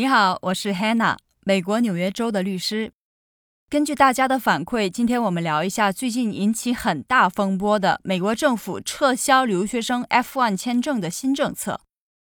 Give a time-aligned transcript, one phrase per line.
[0.00, 2.90] 你好，我是 Hannah，美国纽约州的律师。
[3.68, 11.82] 根据大家的反馈，今天我们聊一下最近引起很大风波的美国政府撤销留学生 F1 签证的新政策，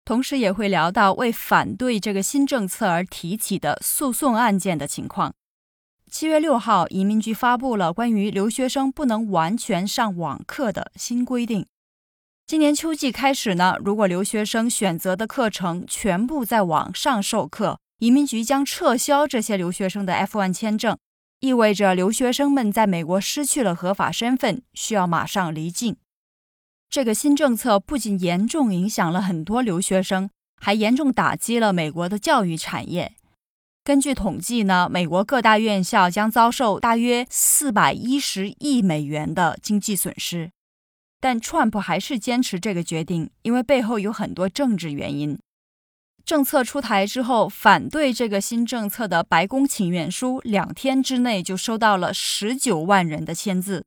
[0.07, 5.35] 同时也会聊到为反对这个新政策而提起的诉讼案件的情况。
[6.11, 11.67] 七月六号，移民局发布了关于留学生不能完全上网课的新规定。
[12.49, 20.97] 今年秋季开始呢，如果留学生选择的课程全部在网上授课，移民局将撤销这些留学生的 F1 签证，
[21.41, 25.97] 意味着留学生们在美国失去了合法身份，需要马上离境。
[26.89, 33.13] 这个新政策不仅严重影响了很多留学生，还严重打击了美国的教育产业。
[33.85, 40.53] 根据统计呢，美国各大院校将遭受大约四百一十亿美元的经济损失。
[41.21, 45.39] 但 Trump 还是坚持这个决定，因为背后有很多政治原因。
[46.25, 53.85] 政策出台之后，反对这个新政策的白宫请愿书两天之内就收到了十九万人的签字。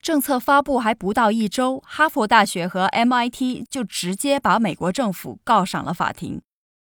[0.00, 6.42] 政策发布还不到一周，哈佛大学和 MIT 就直接把美国政府告上了法庭。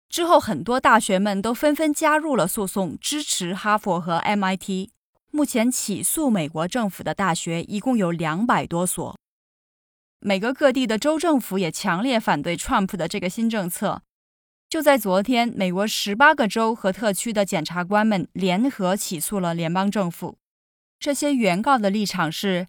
[0.09, 4.91] 之后，很多大学们都纷纷加入了诉讼，支持哈佛和 MIT。
[5.33, 9.19] 目前起诉美国政府的大学一共有两百多所。
[10.25, 14.03] 美国各地的州政府也强烈反对 Trump 的这个新政策。
[14.69, 20.39] 就在昨天，美国十八个州和特区的检察官们联合起诉了联邦政府。
[21.01, 22.69] 这些原告的立场是：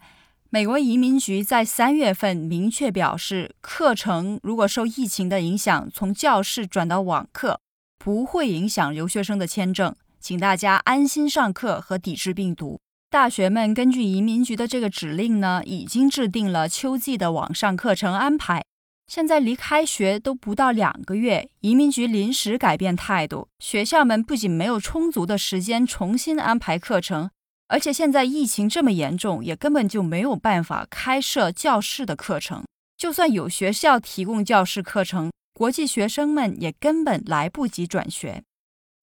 [0.49, 7.61] 美国移民局在三月份明确表示，课程如果受疫情的影响从教室转到网课，
[7.99, 12.79] 不会影响留学生的签证，请大家安心上课和抵制病毒。
[13.13, 18.65] 大学们根据移民局的这个指令呢，已经制定了秋季的网上课程安排。
[19.05, 27.29] 现在离开学都不到两个月，移民局临时改变态度，学校们不仅没有充足的时间重新安排课程，
[27.67, 32.63] 而且现在疫情这么严重，也根本就没有办法开设教室的课程。
[32.97, 38.41] 就算有学校提供教室课程，国际学生们也根本来不及转学。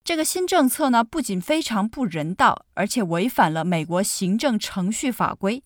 [0.02, 5.62] 这个新政策呢，不仅非常不人道，而且违反了美国行政程序法规。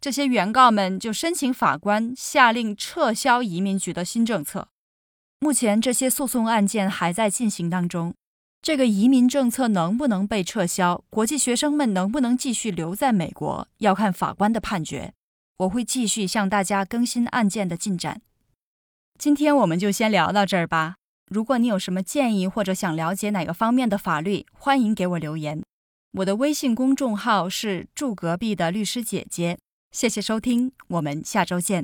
[0.00, 4.68] 这些原告们就申请法官下令撤销移民局的新政策。
[5.38, 8.14] 目前这些诉讼案件还在进行当中。
[8.60, 15.12] 这个移民政策能不能被撤销，国际学生们能不能继续留在美国，要看法官的判决。
[15.58, 18.22] 我会继续向大家更新案件的进展。
[19.18, 20.96] 今天我们就先聊到这儿吧。
[21.30, 25.62] 如果你有什么建议或者想了解哪个方面的法律，欢迎给我留言。
[26.18, 29.58] 我的微信公众号是住隔壁的律师姐姐。
[29.90, 31.82] 谢谢收听，我们下周见。